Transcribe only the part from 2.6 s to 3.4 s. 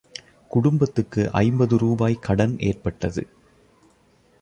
ஏற்பட்டது.